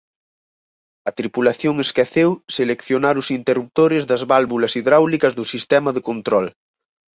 A 1.09 1.11
tripulación 1.19 1.75
esqueceu 1.85 2.29
seleccionar 2.57 3.15
os 3.21 3.27
interruptores 3.39 4.03
das 4.09 4.21
válvulas 4.31 4.75
hidráulicas 4.79 5.33
do 5.39 5.45
sistema 5.53 5.89
de 5.93 6.01
control. 6.09 6.45